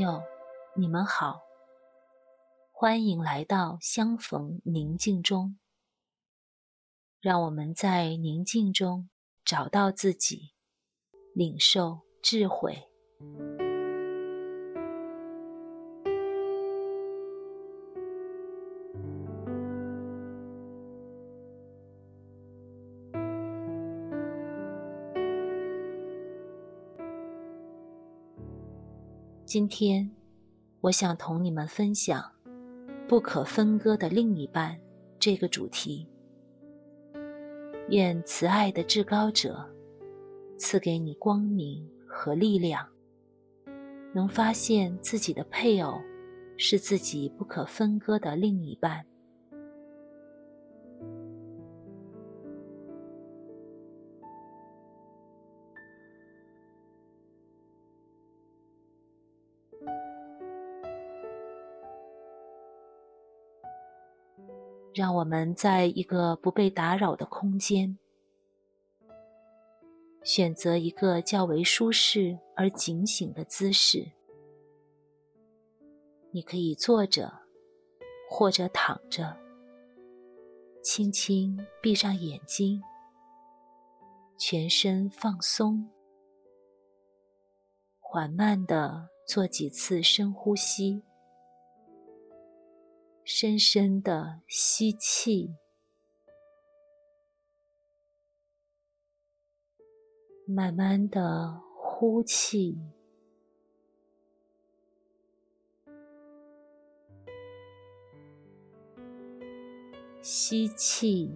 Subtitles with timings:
[0.00, 0.22] 友，
[0.74, 1.42] 你们好，
[2.72, 5.58] 欢迎来到相逢宁静中。
[7.20, 9.10] 让我们在宁静中
[9.44, 10.54] 找到自己，
[11.34, 12.88] 领受智慧。
[29.50, 30.08] 今天，
[30.80, 32.22] 我想同你们分享
[33.08, 34.78] “不可分割的另一半”
[35.18, 36.06] 这个主题。
[37.88, 39.68] 愿慈爱的至高者
[40.56, 42.86] 赐给你光明和力量，
[44.14, 46.00] 能发现自己的配偶
[46.56, 49.04] 是自己不可分割的另一半。
[65.00, 67.96] 让我们在一个不被打扰的空间，
[70.22, 74.12] 选择一个较为舒适而警醒的姿势。
[76.32, 77.32] 你可以坐着，
[78.28, 79.34] 或者躺着，
[80.82, 82.82] 轻轻闭上眼睛，
[84.36, 85.88] 全身放松，
[87.98, 91.02] 缓慢地做几次深呼吸。
[93.24, 95.54] 深深的吸气，
[100.46, 102.76] 慢慢的呼气，
[110.20, 111.30] 吸气，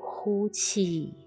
[0.00, 1.23] 呼气。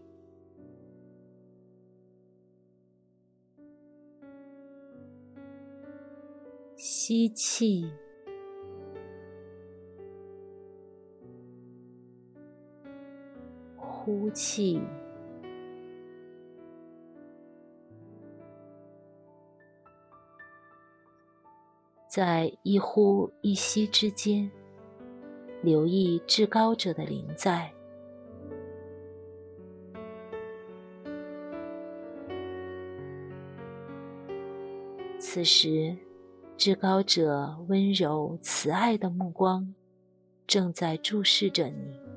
[6.80, 7.92] 吸气，
[13.76, 14.80] 呼气，
[22.08, 24.52] 在一呼一吸之间，
[25.64, 27.74] 留意至高者的临在。
[35.18, 35.98] 此时。
[36.58, 39.76] 至高者温柔慈爱的目光，
[40.48, 42.17] 正在注视着你。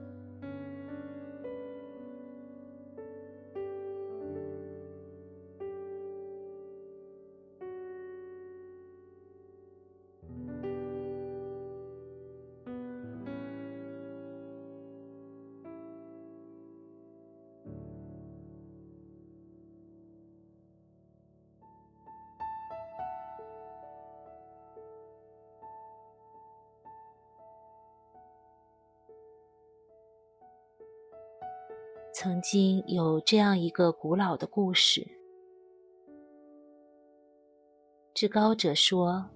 [32.22, 35.10] 曾经有这样一个古老的故事：
[38.12, 39.30] 至高者说，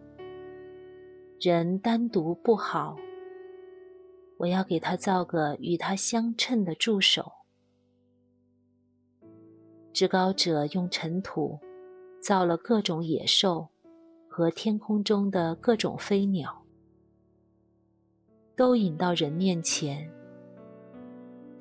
[1.40, 2.94] 人单独不好，
[4.36, 7.32] 我要给他造个与他相称的助手。
[9.94, 11.58] 至高者用尘土
[12.20, 13.70] 造了各种野兽
[14.28, 16.66] 和天空中的各种飞鸟，
[18.54, 20.12] 都引到人面前。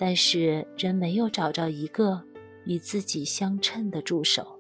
[0.06, 2.22] 但是人没有找着一个
[2.66, 4.60] 与自己相称的助手。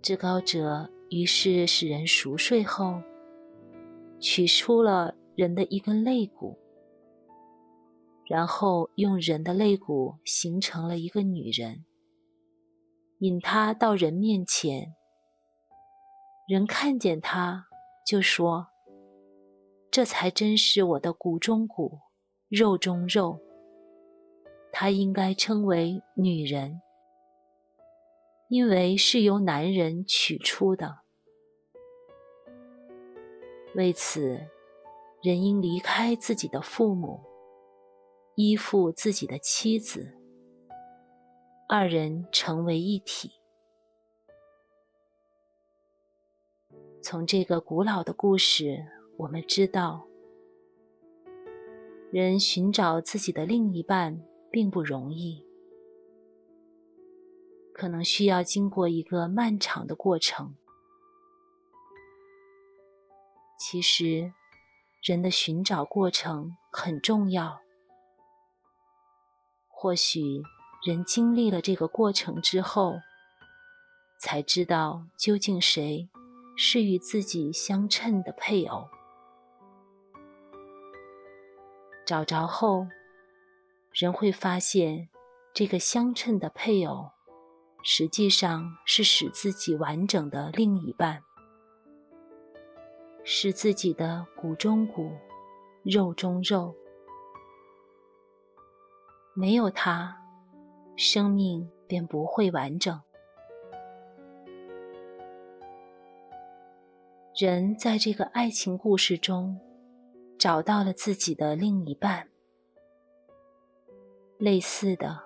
[0.00, 3.02] 至高者于是使人熟睡后，
[4.20, 6.56] 取出了人的一根肋骨，
[8.28, 11.84] 然后用人的肋骨形成了一个女人，
[13.18, 14.94] 引她到人面前。
[16.46, 17.66] 人看见她，
[18.06, 18.73] 就说。
[19.94, 22.00] 这才真是我的骨中骨，
[22.48, 23.38] 肉中肉。
[24.72, 26.80] 她应该称为女人，
[28.48, 30.98] 因为是由男人取出的。
[33.76, 34.48] 为此，
[35.22, 37.20] 人应离开自己的父母，
[38.34, 40.12] 依附自己的妻子，
[41.68, 43.30] 二人成为一体。
[47.00, 48.84] 从这个古老的故事。
[49.16, 50.06] 我们知道，
[52.10, 54.20] 人寻找自己的另一半
[54.50, 55.46] 并不容易，
[57.72, 60.56] 可能需要经过一个漫长的过程。
[63.56, 64.32] 其实，
[65.00, 67.60] 人的寻找过程很重要，
[69.68, 70.42] 或许
[70.84, 72.94] 人经历了这个过程之后，
[74.18, 76.10] 才知道究竟谁
[76.56, 78.88] 是与自己相称的配偶。
[82.04, 82.86] 找着后，
[83.92, 85.08] 人会发现，
[85.54, 87.10] 这个相称的配偶，
[87.82, 91.22] 实际上是使自己完整的另一半，
[93.24, 95.12] 是自己的骨中骨、
[95.82, 96.74] 肉中肉。
[99.34, 100.16] 没有他，
[100.96, 103.00] 生命便不会完整。
[107.36, 109.58] 人在这个爱情故事中，
[110.44, 112.28] 找到了自己的另一半。
[114.36, 115.22] 类似的，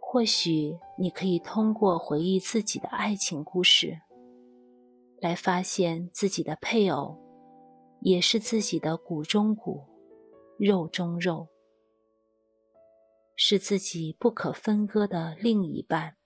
[0.00, 4.00] 或许你可以通过回忆自己的爱情故事，
[5.20, 7.16] 来发现自己的配偶
[8.00, 9.84] 也是自己的骨中骨、
[10.58, 11.46] 肉中肉，
[13.36, 16.16] 是自己不可分割的另一半。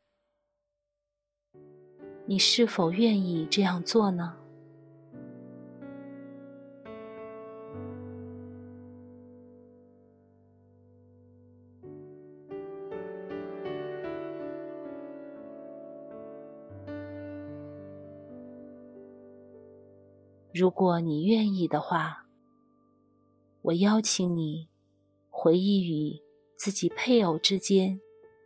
[2.24, 4.39] 你是否愿意这样做呢？
[20.52, 22.26] 如果你愿意的话，
[23.62, 24.68] 我邀请你
[25.30, 26.20] 回忆与
[26.56, 28.00] 自己配偶之间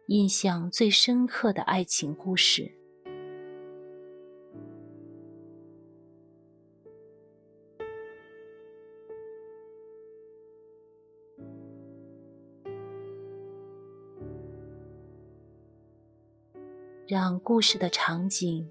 [0.09, 2.73] 印象最深刻的爱情故事，
[17.07, 18.71] 让故事的场景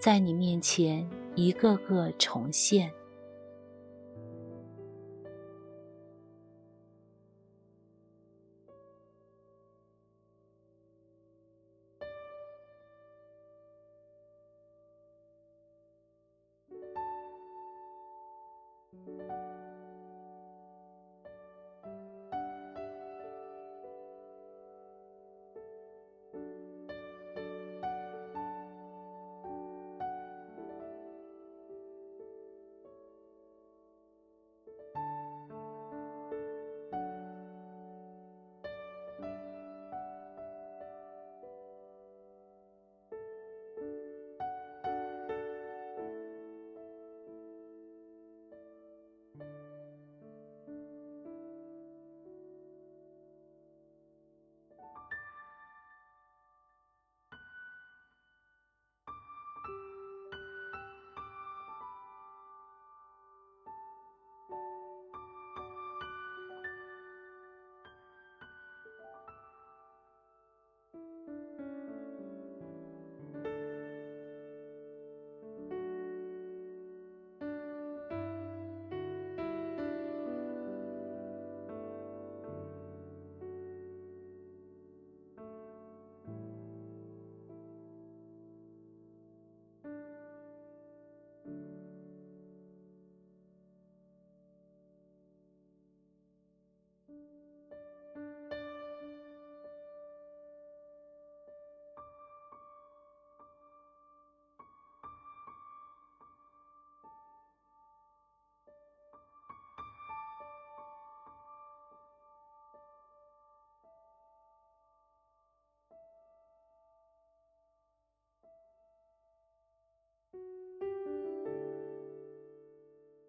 [0.00, 2.92] 在你面前一个个重现。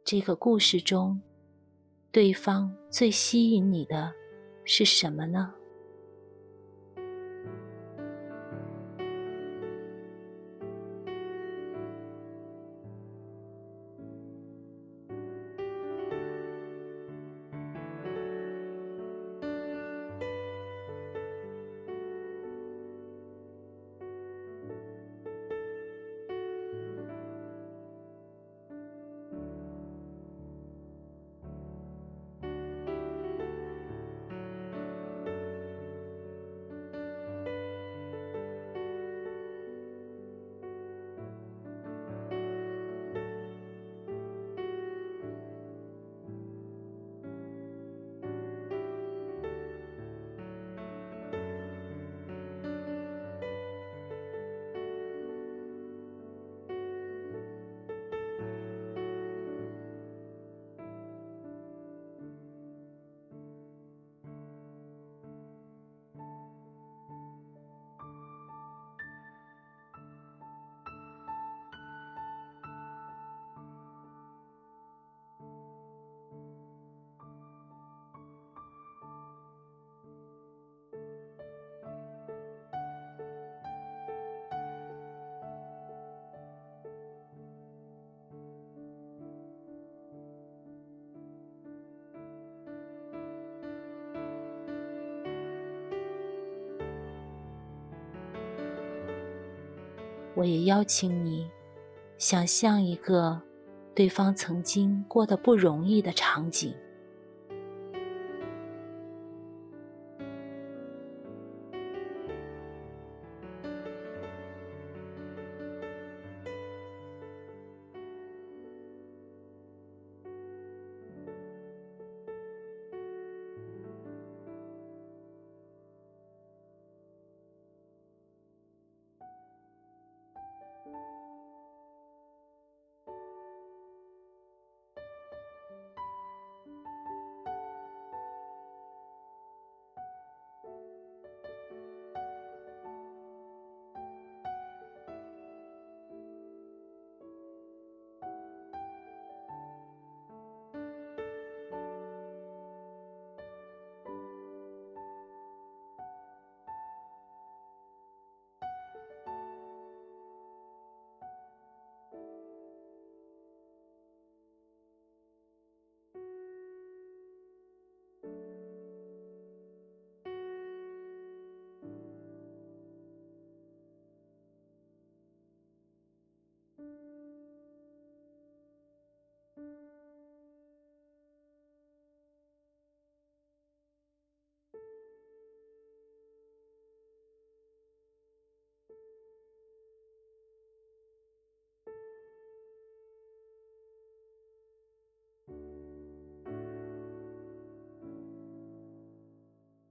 [0.06, 1.22] 这个故事中，
[2.12, 4.14] 对方最吸引你的
[4.66, 5.54] 是什么呢？
[100.36, 101.50] 我也邀请你，
[102.18, 103.42] 想象一个
[103.94, 106.76] 对方曾经过得不容易的场景。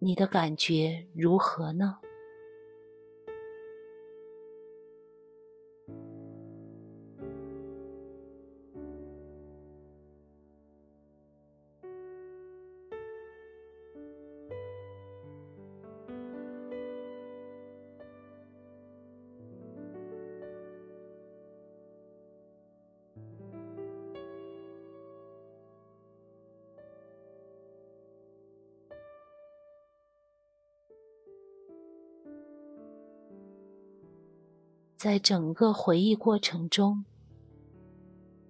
[0.04, 1.97] 你的感觉如何呢？
[35.02, 37.04] 在整个回忆过程中，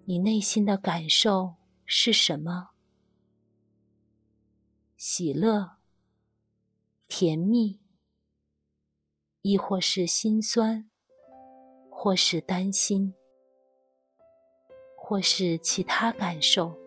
[0.05, 1.55] 你内心的感受
[1.87, 2.73] 是什么？
[4.95, 5.79] 喜乐、
[7.09, 7.81] 甜蜜，
[9.41, 10.91] 亦或是心酸，
[11.91, 13.15] 或是担心，
[14.95, 16.82] 或是其他感受？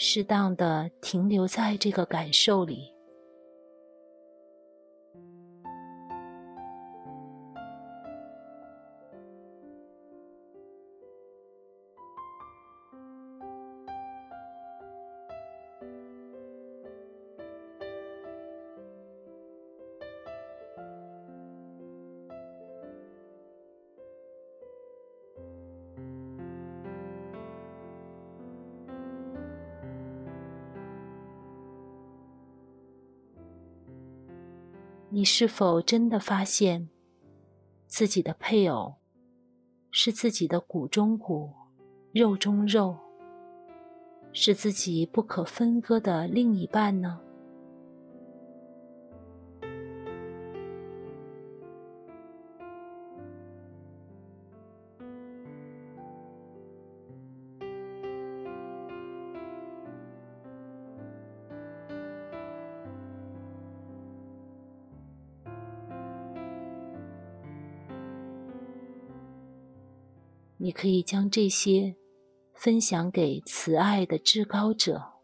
[0.00, 2.97] 适当的停留在这个感受里。
[35.10, 36.90] 你是否真的发现，
[37.86, 38.96] 自己的配偶
[39.90, 41.50] 是自己的骨中骨、
[42.12, 42.94] 肉中肉，
[44.34, 47.20] 是自己不可分割的另一半呢？
[70.58, 71.94] 你可以将这些
[72.54, 75.17] 分享给慈爱的至高者。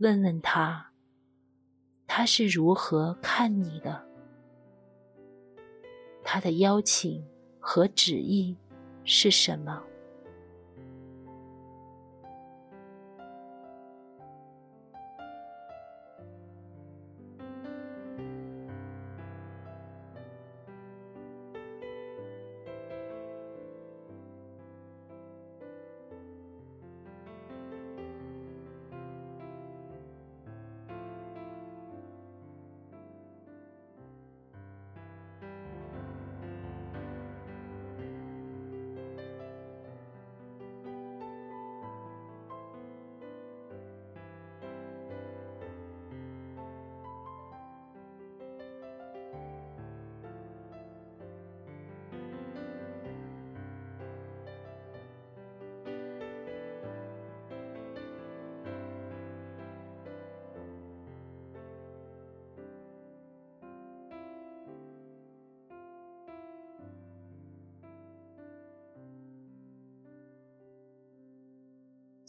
[0.00, 0.92] 问问他，
[2.06, 4.02] 他是如何看你的？
[6.24, 7.22] 他的邀请
[7.58, 8.56] 和旨意
[9.04, 9.82] 是什么？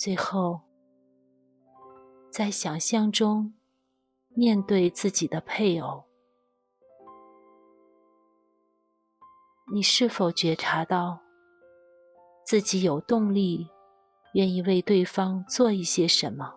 [0.03, 0.61] 最后，
[2.31, 3.53] 在想象中
[4.29, 6.05] 面对自己的配偶，
[9.71, 11.19] 你是否觉察到
[12.43, 13.67] 自己有动力，
[14.33, 16.55] 愿意为对方做一些什么？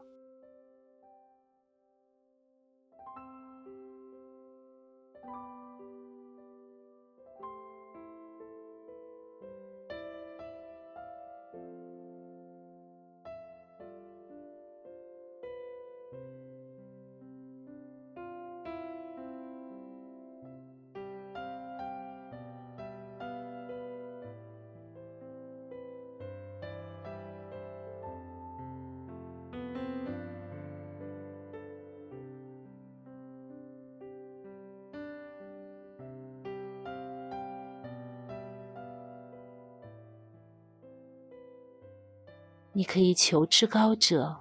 [42.77, 44.37] 你可以求至高者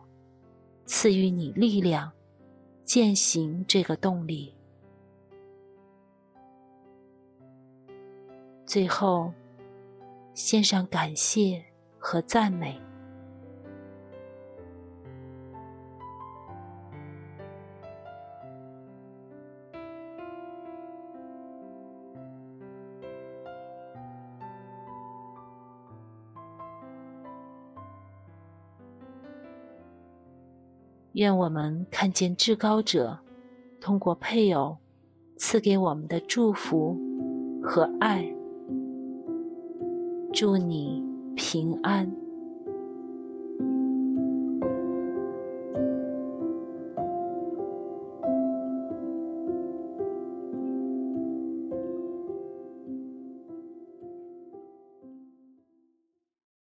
[0.85, 2.11] 赐予你力量，
[2.83, 4.53] 践行这个动力。
[8.65, 9.31] 最后，
[10.33, 11.63] 献上感谢
[11.99, 12.81] 和赞美。
[31.13, 33.19] 愿我们看见至高者
[33.79, 34.77] 通过配偶
[35.37, 36.97] 赐给我们的祝福
[37.61, 38.25] 和爱。
[40.33, 41.03] 祝你
[41.35, 42.22] 平安。